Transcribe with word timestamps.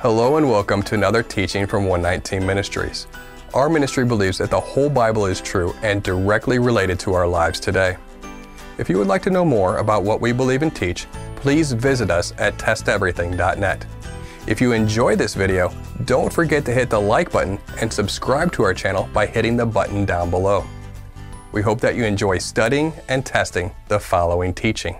Hello 0.00 0.36
and 0.36 0.48
welcome 0.48 0.80
to 0.84 0.94
another 0.94 1.24
teaching 1.24 1.66
from 1.66 1.84
119 1.84 2.46
Ministries. 2.46 3.08
Our 3.52 3.68
ministry 3.68 4.04
believes 4.04 4.38
that 4.38 4.48
the 4.48 4.60
whole 4.60 4.88
Bible 4.88 5.26
is 5.26 5.40
true 5.40 5.74
and 5.82 6.04
directly 6.04 6.60
related 6.60 7.00
to 7.00 7.14
our 7.14 7.26
lives 7.26 7.58
today. 7.58 7.96
If 8.78 8.88
you 8.88 8.96
would 8.98 9.08
like 9.08 9.22
to 9.22 9.30
know 9.30 9.44
more 9.44 9.78
about 9.78 10.04
what 10.04 10.20
we 10.20 10.30
believe 10.30 10.62
and 10.62 10.72
teach, 10.72 11.08
please 11.34 11.72
visit 11.72 12.12
us 12.12 12.32
at 12.38 12.56
testeverything.net. 12.58 13.86
If 14.46 14.60
you 14.60 14.70
enjoy 14.70 15.16
this 15.16 15.34
video, 15.34 15.74
don't 16.04 16.32
forget 16.32 16.64
to 16.66 16.72
hit 16.72 16.90
the 16.90 17.00
like 17.00 17.32
button 17.32 17.58
and 17.80 17.92
subscribe 17.92 18.52
to 18.52 18.62
our 18.62 18.74
channel 18.74 19.08
by 19.12 19.26
hitting 19.26 19.56
the 19.56 19.66
button 19.66 20.04
down 20.04 20.30
below. 20.30 20.64
We 21.50 21.60
hope 21.60 21.80
that 21.80 21.96
you 21.96 22.04
enjoy 22.04 22.38
studying 22.38 22.92
and 23.08 23.26
testing 23.26 23.74
the 23.88 23.98
following 23.98 24.54
teaching. 24.54 24.96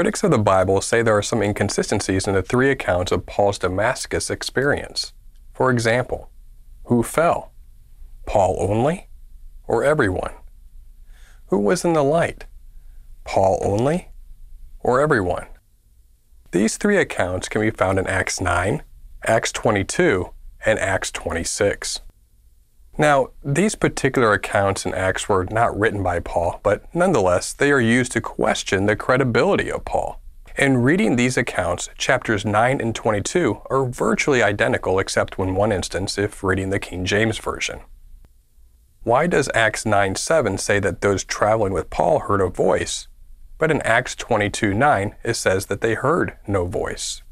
Critics 0.00 0.24
of 0.24 0.30
the 0.30 0.38
Bible 0.38 0.80
say 0.80 1.02
there 1.02 1.18
are 1.18 1.20
some 1.20 1.42
inconsistencies 1.42 2.26
in 2.26 2.32
the 2.32 2.42
three 2.42 2.70
accounts 2.70 3.12
of 3.12 3.26
Paul's 3.26 3.58
Damascus 3.58 4.30
experience. 4.30 5.12
For 5.52 5.70
example, 5.70 6.30
who 6.84 7.02
fell? 7.02 7.52
Paul 8.24 8.56
only? 8.58 9.10
Or 9.68 9.84
everyone? 9.84 10.32
Who 11.48 11.58
was 11.58 11.84
in 11.84 11.92
the 11.92 12.02
light? 12.02 12.46
Paul 13.24 13.60
only? 13.62 14.08
Or 14.78 15.02
everyone? 15.02 15.48
These 16.50 16.78
three 16.78 16.96
accounts 16.96 17.50
can 17.50 17.60
be 17.60 17.70
found 17.70 17.98
in 17.98 18.06
Acts 18.06 18.40
9, 18.40 18.82
Acts 19.26 19.52
22, 19.52 20.30
and 20.64 20.78
Acts 20.78 21.10
26. 21.10 22.00
Now, 23.00 23.30
these 23.42 23.76
particular 23.76 24.34
accounts 24.34 24.84
in 24.84 24.92
Acts 24.92 25.26
were 25.26 25.46
not 25.46 25.74
written 25.74 26.02
by 26.02 26.20
Paul, 26.20 26.60
but 26.62 26.84
nonetheless, 26.94 27.54
they 27.54 27.72
are 27.72 27.80
used 27.80 28.12
to 28.12 28.20
question 28.20 28.84
the 28.84 28.94
credibility 28.94 29.72
of 29.72 29.86
Paul. 29.86 30.20
In 30.58 30.82
reading 30.82 31.16
these 31.16 31.38
accounts, 31.38 31.88
chapters 31.96 32.44
9 32.44 32.78
and 32.78 32.94
22 32.94 33.62
are 33.70 33.86
virtually 33.86 34.42
identical 34.42 34.98
except 34.98 35.38
in 35.38 35.54
one 35.54 35.72
instance 35.72 36.18
if 36.18 36.44
reading 36.44 36.68
the 36.68 36.78
King 36.78 37.06
James 37.06 37.38
Version. 37.38 37.80
Why 39.02 39.26
does 39.26 39.48
Acts 39.54 39.86
9 39.86 40.16
7 40.16 40.58
say 40.58 40.78
that 40.78 41.00
those 41.00 41.24
traveling 41.24 41.72
with 41.72 41.88
Paul 41.88 42.18
heard 42.18 42.42
a 42.42 42.50
voice, 42.50 43.08
but 43.56 43.70
in 43.70 43.80
Acts 43.80 44.14
22 44.14 44.74
9 44.74 45.14
it 45.24 45.34
says 45.36 45.64
that 45.66 45.80
they 45.80 45.94
heard 45.94 46.36
no 46.46 46.66
voice? 46.66 47.22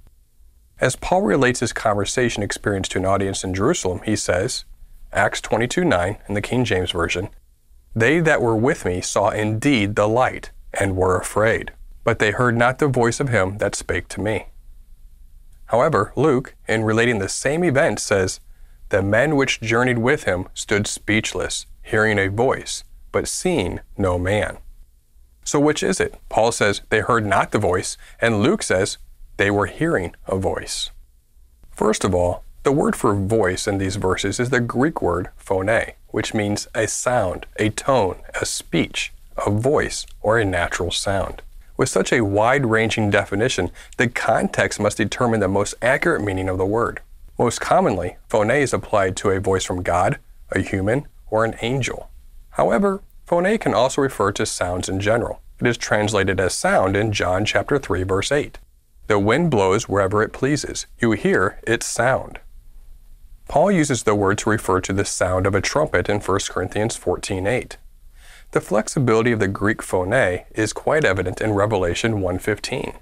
As 0.80 0.96
Paul 0.96 1.20
relates 1.20 1.60
his 1.60 1.74
conversation 1.74 2.42
experience 2.42 2.88
to 2.88 2.98
an 2.98 3.04
audience 3.04 3.44
in 3.44 3.52
Jerusalem, 3.52 4.00
he 4.06 4.16
says, 4.16 4.64
Acts 5.12 5.40
22 5.40 5.84
9 5.84 6.18
in 6.28 6.34
the 6.34 6.42
King 6.42 6.64
James 6.64 6.90
Version, 6.90 7.30
They 7.94 8.20
that 8.20 8.42
were 8.42 8.56
with 8.56 8.84
me 8.84 9.00
saw 9.00 9.30
indeed 9.30 9.96
the 9.96 10.08
light, 10.08 10.50
and 10.72 10.96
were 10.96 11.16
afraid, 11.16 11.72
but 12.04 12.18
they 12.18 12.30
heard 12.30 12.56
not 12.56 12.78
the 12.78 12.88
voice 12.88 13.20
of 13.20 13.30
him 13.30 13.58
that 13.58 13.74
spake 13.74 14.08
to 14.08 14.20
me. 14.20 14.46
However, 15.66 16.12
Luke, 16.16 16.54
in 16.66 16.84
relating 16.84 17.18
the 17.18 17.28
same 17.28 17.64
event, 17.64 18.00
says, 18.00 18.40
The 18.90 19.02
men 19.02 19.36
which 19.36 19.60
journeyed 19.60 19.98
with 19.98 20.24
him 20.24 20.48
stood 20.54 20.86
speechless, 20.86 21.66
hearing 21.82 22.18
a 22.18 22.28
voice, 22.28 22.84
but 23.12 23.28
seeing 23.28 23.80
no 23.96 24.18
man. 24.18 24.58
So 25.44 25.58
which 25.58 25.82
is 25.82 26.00
it? 26.00 26.14
Paul 26.28 26.52
says 26.52 26.82
they 26.90 27.00
heard 27.00 27.24
not 27.24 27.52
the 27.52 27.58
voice, 27.58 27.96
and 28.20 28.42
Luke 28.42 28.62
says 28.62 28.98
they 29.38 29.50
were 29.50 29.66
hearing 29.66 30.14
a 30.26 30.36
voice. 30.36 30.90
First 31.70 32.04
of 32.04 32.14
all, 32.14 32.44
the 32.64 32.72
word 32.72 32.96
for 32.96 33.14
voice 33.14 33.66
in 33.66 33.78
these 33.78 33.96
verses 33.96 34.38
is 34.40 34.50
the 34.50 34.60
Greek 34.60 35.00
word 35.00 35.28
phone, 35.36 35.92
which 36.08 36.34
means 36.34 36.68
a 36.74 36.86
sound, 36.86 37.46
a 37.56 37.70
tone, 37.70 38.16
a 38.40 38.44
speech, 38.44 39.12
a 39.46 39.50
voice, 39.50 40.06
or 40.20 40.38
a 40.38 40.44
natural 40.44 40.90
sound. 40.90 41.42
With 41.76 41.88
such 41.88 42.12
a 42.12 42.24
wide 42.24 42.66
ranging 42.66 43.08
definition, 43.08 43.70
the 43.96 44.08
context 44.08 44.80
must 44.80 44.96
determine 44.96 45.40
the 45.40 45.48
most 45.48 45.76
accurate 45.80 46.22
meaning 46.22 46.48
of 46.48 46.58
the 46.58 46.66
word. 46.66 47.00
Most 47.38 47.60
commonly, 47.60 48.16
phone 48.28 48.50
is 48.50 48.74
applied 48.74 49.16
to 49.18 49.30
a 49.30 49.40
voice 49.40 49.64
from 49.64 49.84
God, 49.84 50.18
a 50.50 50.58
human, 50.60 51.06
or 51.30 51.44
an 51.44 51.54
angel. 51.62 52.10
However, 52.50 53.00
phone 53.26 53.56
can 53.58 53.74
also 53.74 54.02
refer 54.02 54.32
to 54.32 54.44
sounds 54.44 54.88
in 54.88 54.98
general. 54.98 55.40
It 55.60 55.66
is 55.68 55.76
translated 55.76 56.40
as 56.40 56.54
sound 56.54 56.96
in 56.96 57.12
John 57.12 57.44
chapter 57.44 57.78
3 57.78 58.02
verse 58.02 58.32
8. 58.32 58.58
The 59.06 59.18
wind 59.18 59.50
blows 59.50 59.88
wherever 59.88 60.22
it 60.22 60.32
pleases. 60.32 60.86
You 60.98 61.12
hear 61.12 61.60
its 61.64 61.86
sound. 61.86 62.40
Paul 63.48 63.72
uses 63.72 64.02
the 64.02 64.14
word 64.14 64.36
to 64.38 64.50
refer 64.50 64.82
to 64.82 64.92
the 64.92 65.06
sound 65.06 65.46
of 65.46 65.54
a 65.54 65.62
trumpet 65.62 66.10
in 66.10 66.20
1 66.20 66.50
Corinthians 66.50 66.96
14:8. 66.96 67.78
The 68.50 68.60
flexibility 68.60 69.32
of 69.32 69.40
the 69.40 69.48
Greek 69.48 69.80
phone 69.80 70.12
is 70.12 70.74
quite 70.74 71.02
evident 71.02 71.40
in 71.40 71.54
Revelation 71.54 72.20
1:15. 72.20 72.98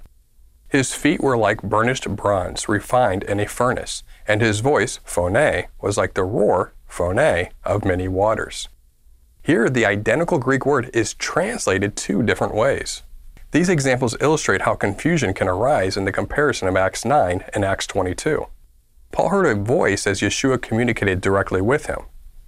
His 0.68 0.94
feet 0.94 1.20
were 1.20 1.36
like 1.36 1.62
burnished 1.62 2.08
bronze 2.14 2.68
refined 2.68 3.24
in 3.24 3.40
a 3.40 3.46
furnace, 3.46 4.04
and 4.28 4.40
his 4.40 4.60
voice, 4.60 5.00
phone, 5.04 5.64
was 5.80 5.96
like 5.96 6.14
the 6.14 6.22
roar, 6.22 6.74
phone, 6.86 7.48
of 7.64 7.84
many 7.84 8.06
waters. 8.06 8.68
Here, 9.42 9.68
the 9.68 9.86
identical 9.86 10.38
Greek 10.38 10.64
word 10.64 10.90
is 10.94 11.14
translated 11.14 11.96
two 11.96 12.22
different 12.22 12.54
ways. 12.54 13.02
These 13.50 13.68
examples 13.68 14.16
illustrate 14.20 14.62
how 14.62 14.74
confusion 14.76 15.34
can 15.34 15.48
arise 15.48 15.96
in 15.96 16.04
the 16.04 16.12
comparison 16.12 16.68
of 16.68 16.76
Acts 16.76 17.04
9 17.04 17.44
and 17.52 17.64
Acts 17.64 17.88
22. 17.88 18.46
Paul 19.12 19.30
heard 19.30 19.46
a 19.46 19.54
voice 19.54 20.06
as 20.06 20.20
Yeshua 20.20 20.60
communicated 20.60 21.20
directly 21.20 21.60
with 21.60 21.86
him. 21.86 22.00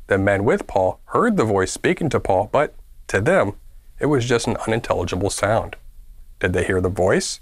The 0.08 0.18
men 0.18 0.44
with 0.44 0.66
Paul 0.66 1.00
heard 1.06 1.36
the 1.36 1.44
voice 1.44 1.72
speaking 1.72 2.08
to 2.10 2.20
Paul, 2.20 2.48
but 2.52 2.74
to 3.08 3.20
them, 3.20 3.54
it 3.98 4.06
was 4.06 4.26
just 4.26 4.46
an 4.46 4.56
unintelligible 4.66 5.30
sound. 5.30 5.76
Did 6.40 6.52
they 6.52 6.64
hear 6.64 6.80
the 6.80 6.88
voice? 6.88 7.40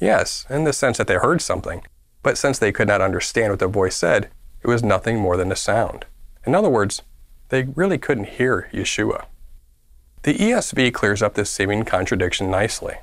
Yes, 0.00 0.46
in 0.50 0.64
the 0.64 0.72
sense 0.72 0.98
that 0.98 1.06
they 1.06 1.14
heard 1.14 1.40
something, 1.40 1.82
but 2.22 2.36
since 2.36 2.58
they 2.58 2.72
could 2.72 2.88
not 2.88 3.00
understand 3.00 3.52
what 3.52 3.60
the 3.60 3.68
voice 3.68 3.96
said, 3.96 4.28
it 4.62 4.68
was 4.68 4.82
nothing 4.82 5.18
more 5.18 5.36
than 5.36 5.52
a 5.52 5.56
sound. 5.56 6.06
In 6.46 6.54
other 6.54 6.70
words, 6.70 7.02
they 7.50 7.64
really 7.64 7.98
couldn't 7.98 8.30
hear 8.30 8.68
Yeshua. 8.72 9.26
The 10.22 10.34
ESV 10.34 10.92
clears 10.94 11.22
up 11.22 11.34
this 11.34 11.50
seeming 11.50 11.84
contradiction 11.84 12.50
nicely. 12.50 12.96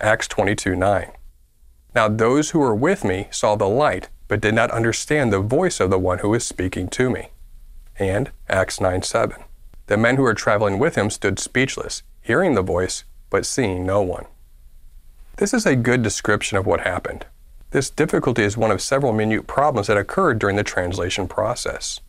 Acts 0.00 0.26
22 0.28 0.74
9. 0.74 1.12
Now 1.94 2.08
those 2.08 2.50
who 2.50 2.58
were 2.58 2.74
with 2.74 3.04
me 3.04 3.28
saw 3.30 3.54
the 3.54 3.68
light 3.68 4.08
but 4.32 4.40
did 4.40 4.54
not 4.54 4.70
understand 4.70 5.30
the 5.30 5.40
voice 5.40 5.78
of 5.78 5.90
the 5.90 5.98
one 5.98 6.20
who 6.20 6.30
was 6.30 6.42
speaking 6.42 6.88
to 6.88 7.10
me. 7.10 7.28
And 7.98 8.30
Acts 8.48 8.80
9 8.80 9.02
7. 9.02 9.44
The 9.88 9.98
men 9.98 10.16
who 10.16 10.22
were 10.22 10.32
traveling 10.32 10.78
with 10.78 10.94
him 10.94 11.10
stood 11.10 11.38
speechless, 11.38 12.02
hearing 12.22 12.54
the 12.54 12.62
voice, 12.62 13.04
but 13.28 13.44
seeing 13.44 13.84
no 13.84 14.00
one. 14.00 14.24
This 15.36 15.52
is 15.52 15.66
a 15.66 15.76
good 15.76 16.02
description 16.02 16.56
of 16.56 16.64
what 16.64 16.80
happened. 16.80 17.26
This 17.72 17.90
difficulty 17.90 18.42
is 18.42 18.56
one 18.56 18.70
of 18.70 18.80
several 18.80 19.12
minute 19.12 19.46
problems 19.46 19.88
that 19.88 19.98
occurred 19.98 20.38
during 20.38 20.56
the 20.56 20.64
translation 20.64 21.28
process. 21.28 22.00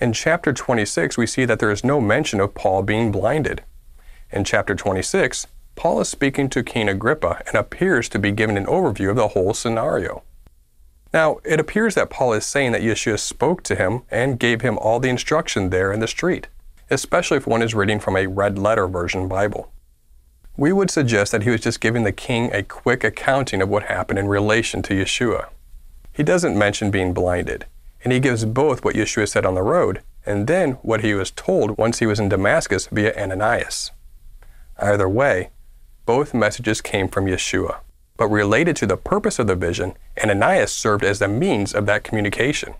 In 0.00 0.14
chapter 0.14 0.54
26, 0.54 1.18
we 1.18 1.26
see 1.26 1.44
that 1.44 1.58
there 1.58 1.70
is 1.70 1.84
no 1.84 2.00
mention 2.00 2.40
of 2.40 2.54
Paul 2.54 2.84
being 2.84 3.12
blinded. 3.12 3.64
In 4.32 4.44
chapter 4.44 4.74
26, 4.74 5.46
Paul 5.74 6.00
is 6.00 6.08
speaking 6.08 6.48
to 6.48 6.62
King 6.62 6.88
Agrippa 6.88 7.42
and 7.46 7.54
appears 7.54 8.08
to 8.08 8.18
be 8.18 8.32
giving 8.32 8.56
an 8.56 8.64
overview 8.64 9.10
of 9.10 9.16
the 9.16 9.28
whole 9.28 9.52
scenario. 9.52 10.22
Now, 11.12 11.38
it 11.44 11.60
appears 11.60 11.94
that 11.94 12.10
Paul 12.10 12.32
is 12.32 12.44
saying 12.44 12.72
that 12.72 12.82
Yeshua 12.82 13.18
spoke 13.18 13.62
to 13.64 13.76
him 13.76 14.02
and 14.10 14.38
gave 14.38 14.60
him 14.60 14.78
all 14.78 15.00
the 15.00 15.08
instruction 15.08 15.70
there 15.70 15.92
in 15.92 16.00
the 16.00 16.08
street, 16.08 16.48
especially 16.90 17.36
if 17.36 17.46
one 17.46 17.62
is 17.62 17.74
reading 17.74 18.00
from 18.00 18.16
a 18.16 18.26
red 18.26 18.58
letter 18.58 18.86
version 18.86 19.28
Bible. 19.28 19.72
We 20.56 20.72
would 20.72 20.90
suggest 20.90 21.32
that 21.32 21.42
he 21.42 21.50
was 21.50 21.60
just 21.60 21.80
giving 21.80 22.04
the 22.04 22.12
king 22.12 22.50
a 22.52 22.62
quick 22.62 23.04
accounting 23.04 23.62
of 23.62 23.68
what 23.68 23.84
happened 23.84 24.18
in 24.18 24.26
relation 24.26 24.82
to 24.82 24.94
Yeshua. 24.94 25.48
He 26.12 26.22
doesn't 26.22 26.58
mention 26.58 26.90
being 26.90 27.12
blinded, 27.12 27.66
and 28.02 28.12
he 28.12 28.20
gives 28.20 28.44
both 28.44 28.84
what 28.84 28.96
Yeshua 28.96 29.28
said 29.28 29.44
on 29.44 29.54
the 29.54 29.62
road 29.62 30.02
and 30.24 30.46
then 30.46 30.72
what 30.82 31.02
he 31.02 31.14
was 31.14 31.30
told 31.30 31.78
once 31.78 32.00
he 32.00 32.06
was 32.06 32.18
in 32.18 32.28
Damascus 32.28 32.88
via 32.88 33.14
Ananias. 33.16 33.92
Either 34.78 35.08
way, 35.08 35.50
both 36.04 36.34
messages 36.34 36.80
came 36.80 37.08
from 37.08 37.26
Yeshua 37.26 37.80
but 38.16 38.28
related 38.28 38.76
to 38.76 38.86
the 38.86 38.96
purpose 38.96 39.38
of 39.38 39.46
the 39.46 39.56
vision, 39.56 39.94
Ananias 40.22 40.72
served 40.72 41.04
as 41.04 41.18
the 41.18 41.28
means 41.28 41.74
of 41.74 41.86
that 41.86 42.04
communication. 42.04 42.74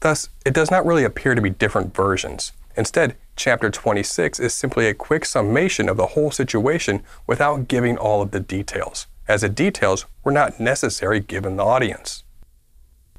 Thus, 0.00 0.28
it 0.44 0.54
does 0.54 0.70
not 0.70 0.84
really 0.84 1.04
appear 1.04 1.34
to 1.34 1.40
be 1.40 1.50
different 1.50 1.94
versions. 1.94 2.52
Instead, 2.76 3.16
chapter 3.36 3.70
26 3.70 4.40
is 4.40 4.52
simply 4.52 4.86
a 4.86 4.94
quick 4.94 5.24
summation 5.24 5.88
of 5.88 5.96
the 5.96 6.08
whole 6.08 6.30
situation 6.30 7.02
without 7.26 7.68
giving 7.68 7.96
all 7.96 8.20
of 8.20 8.32
the 8.32 8.40
details, 8.40 9.06
as 9.28 9.42
the 9.42 9.48
details 9.48 10.06
were 10.24 10.32
not 10.32 10.58
necessary 10.60 11.20
given 11.20 11.56
the 11.56 11.64
audience. 11.64 12.24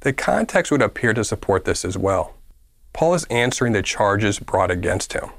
The 0.01 0.13
context 0.13 0.71
would 0.71 0.81
appear 0.81 1.13
to 1.13 1.23
support 1.23 1.65
this 1.65 1.83
as 1.85 1.97
well. 1.97 2.35
Paul 2.93 3.13
is 3.13 3.25
answering 3.25 3.73
the 3.73 3.81
charges 3.81 4.39
brought 4.39 4.71
against 4.71 5.13
him. 5.13 5.29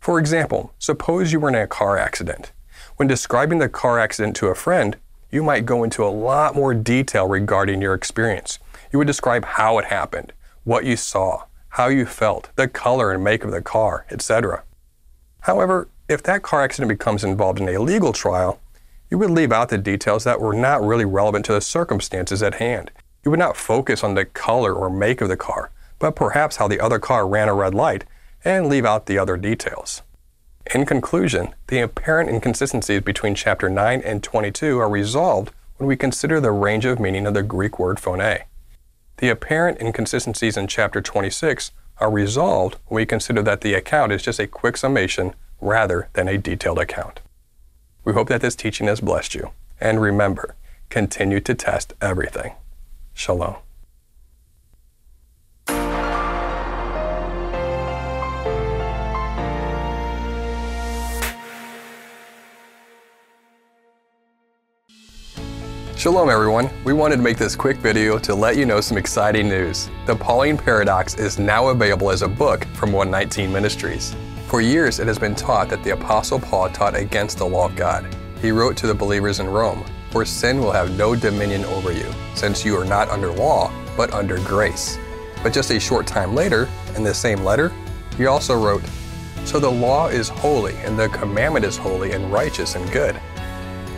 For 0.00 0.18
example, 0.18 0.74
suppose 0.78 1.32
you 1.32 1.38
were 1.38 1.48
in 1.48 1.54
a 1.54 1.66
car 1.66 1.96
accident 1.96 2.52
when 2.96 3.08
describing 3.08 3.58
the 3.58 3.68
car 3.68 3.98
accident 3.98 4.36
to 4.36 4.48
a 4.48 4.54
friend, 4.54 4.96
you 5.30 5.42
might 5.42 5.66
go 5.66 5.82
into 5.82 6.04
a 6.04 6.08
lot 6.08 6.54
more 6.54 6.74
detail 6.74 7.26
regarding 7.26 7.80
your 7.80 7.94
experience. 7.94 8.58
You 8.92 8.98
would 8.98 9.06
describe 9.06 9.44
how 9.44 9.78
it 9.78 9.86
happened, 9.86 10.32
what 10.64 10.84
you 10.84 10.96
saw, 10.96 11.44
how 11.70 11.88
you 11.88 12.04
felt, 12.04 12.50
the 12.56 12.68
color 12.68 13.12
and 13.12 13.24
make 13.24 13.44
of 13.44 13.50
the 13.50 13.62
car, 13.62 14.04
etc. 14.10 14.62
However, 15.40 15.88
if 16.08 16.22
that 16.24 16.42
car 16.42 16.62
accident 16.62 16.90
becomes 16.90 17.24
involved 17.24 17.60
in 17.60 17.68
a 17.68 17.80
legal 17.80 18.12
trial, 18.12 18.60
you 19.10 19.18
would 19.18 19.30
leave 19.30 19.52
out 19.52 19.70
the 19.70 19.78
details 19.78 20.24
that 20.24 20.40
were 20.40 20.52
not 20.52 20.82
really 20.82 21.04
relevant 21.04 21.44
to 21.46 21.52
the 21.52 21.60
circumstances 21.60 22.42
at 22.42 22.54
hand. 22.56 22.90
You 23.24 23.30
would 23.30 23.40
not 23.40 23.56
focus 23.56 24.04
on 24.04 24.14
the 24.14 24.26
color 24.26 24.74
or 24.74 24.90
make 24.90 25.20
of 25.20 25.28
the 25.28 25.36
car, 25.36 25.70
but 25.98 26.16
perhaps 26.16 26.56
how 26.56 26.68
the 26.68 26.80
other 26.80 26.98
car 26.98 27.26
ran 27.26 27.48
a 27.48 27.54
red 27.54 27.74
light 27.74 28.04
and 28.44 28.68
leave 28.68 28.84
out 28.84 29.06
the 29.06 29.18
other 29.18 29.36
details. 29.36 30.02
In 30.66 30.86
conclusion, 30.86 31.54
the 31.66 31.80
apparent 31.80 32.30
inconsistencies 32.30 33.02
between 33.02 33.34
chapter 33.34 33.68
9 33.68 34.00
and 34.02 34.22
22 34.22 34.78
are 34.78 34.88
resolved 34.88 35.50
when 35.76 35.86
we 35.88 35.96
consider 35.96 36.40
the 36.40 36.52
range 36.52 36.84
of 36.84 37.00
meaning 37.00 37.26
of 37.26 37.34
the 37.34 37.42
Greek 37.42 37.78
word 37.78 37.98
phone. 37.98 38.38
The 39.18 39.28
apparent 39.28 39.80
inconsistencies 39.80 40.56
in 40.56 40.68
chapter 40.68 41.00
26 41.00 41.72
are 41.98 42.10
resolved 42.10 42.76
when 42.86 42.96
we 42.96 43.06
consider 43.06 43.42
that 43.42 43.60
the 43.60 43.74
account 43.74 44.12
is 44.12 44.22
just 44.22 44.40
a 44.40 44.46
quick 44.46 44.76
summation 44.76 45.34
rather 45.60 46.08
than 46.14 46.28
a 46.28 46.38
detailed 46.38 46.78
account. 46.78 47.20
We 48.04 48.12
hope 48.12 48.28
that 48.28 48.40
this 48.40 48.56
teaching 48.56 48.86
has 48.86 49.00
blessed 49.00 49.34
you. 49.34 49.50
And 49.80 50.00
remember, 50.00 50.54
continue 50.90 51.40
to 51.40 51.54
test 51.54 51.92
everything. 52.00 52.54
Shalom. 53.14 53.56
Shalom 66.02 66.30
everyone, 66.30 66.68
we 66.82 66.92
wanted 66.92 67.18
to 67.18 67.22
make 67.22 67.36
this 67.36 67.54
quick 67.54 67.76
video 67.76 68.18
to 68.18 68.34
let 68.34 68.56
you 68.56 68.66
know 68.66 68.80
some 68.80 68.98
exciting 68.98 69.48
news. 69.48 69.88
The 70.04 70.16
Pauline 70.16 70.58
Paradox 70.58 71.14
is 71.14 71.38
now 71.38 71.68
available 71.68 72.10
as 72.10 72.22
a 72.22 72.28
book 72.28 72.64
from 72.74 72.90
119 72.90 73.52
Ministries. 73.52 74.12
For 74.48 74.60
years 74.60 74.98
it 74.98 75.06
has 75.06 75.16
been 75.16 75.36
taught 75.36 75.68
that 75.68 75.84
the 75.84 75.90
Apostle 75.90 76.40
Paul 76.40 76.70
taught 76.70 76.96
against 76.96 77.38
the 77.38 77.46
law 77.46 77.66
of 77.66 77.76
God. 77.76 78.12
He 78.40 78.50
wrote 78.50 78.76
to 78.78 78.88
the 78.88 78.94
believers 78.94 79.38
in 79.38 79.46
Rome, 79.46 79.84
for 80.10 80.24
sin 80.24 80.58
will 80.58 80.72
have 80.72 80.98
no 80.98 81.14
dominion 81.14 81.64
over 81.66 81.92
you, 81.92 82.12
since 82.34 82.64
you 82.64 82.76
are 82.76 82.84
not 82.84 83.08
under 83.08 83.30
law, 83.30 83.72
but 83.96 84.12
under 84.12 84.38
grace. 84.38 84.98
But 85.44 85.52
just 85.52 85.70
a 85.70 85.78
short 85.78 86.04
time 86.04 86.34
later, 86.34 86.68
in 86.96 87.04
the 87.04 87.14
same 87.14 87.44
letter, 87.44 87.70
he 88.16 88.26
also 88.26 88.60
wrote, 88.60 88.82
So 89.44 89.60
the 89.60 89.70
law 89.70 90.08
is 90.08 90.28
holy, 90.28 90.74
and 90.78 90.98
the 90.98 91.10
commandment 91.10 91.64
is 91.64 91.76
holy 91.76 92.10
and 92.10 92.32
righteous 92.32 92.74
and 92.74 92.90
good. 92.90 93.20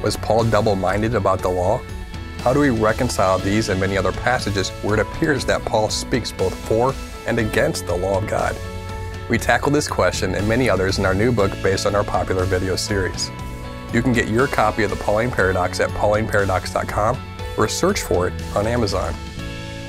Was 0.03 0.19
Paul 0.19 0.45
double 0.45 0.77
minded 0.77 1.15
about 1.15 1.39
the 1.39 1.49
law? 1.49 1.81
How 2.45 2.53
do 2.53 2.61
we 2.61 2.69
reconcile 2.69 3.39
these 3.39 3.71
and 3.71 3.81
many 3.81 3.97
other 3.97 4.13
passages 4.13 4.69
where 4.83 4.99
it 4.99 5.01
appears 5.01 5.47
that 5.47 5.65
Paul 5.65 5.89
speaks 5.89 6.31
both 6.31 6.55
for 6.69 6.93
and 7.27 7.39
against 7.39 7.87
the 7.87 7.97
law 7.97 8.19
of 8.19 8.27
God? 8.27 8.55
We 9.31 9.39
tackle 9.39 9.73
this 9.73 9.89
question 9.89 10.35
and 10.35 10.47
many 10.47 10.69
others 10.69 10.99
in 10.99 11.07
our 11.07 11.15
new 11.15 11.33
book 11.33 11.53
based 11.63 11.87
on 11.87 11.95
our 11.95 12.05
popular 12.05 12.45
video 12.45 12.77
series. 12.77 13.31
You 13.95 14.03
can 14.03 14.13
get 14.13 14.29
your 14.29 14.47
copy 14.47 14.83
of 14.83 14.91
the 14.91 14.97
Pauline 14.97 15.31
Paradox 15.31 15.81
at 15.81 15.89
paulineparadox.com 15.93 17.19
or 17.57 17.67
search 17.67 18.03
for 18.03 18.29
it 18.29 18.35
on 18.55 18.67
Amazon. 18.67 19.15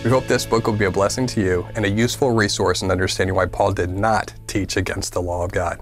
We 0.05 0.09
hope 0.09 0.25
this 0.25 0.45
book 0.45 0.65
will 0.65 0.77
be 0.77 0.85
a 0.85 0.91
blessing 0.91 1.27
to 1.27 1.41
you 1.41 1.67
and 1.75 1.83
a 1.83 1.89
useful 1.89 2.31
resource 2.31 2.83
in 2.83 2.89
understanding 2.89 3.35
why 3.35 3.47
Paul 3.47 3.73
did 3.73 3.89
not 3.89 4.33
teach 4.47 4.77
against 4.77 5.11
the 5.11 5.21
law 5.21 5.43
of 5.43 5.51
God. 5.51 5.81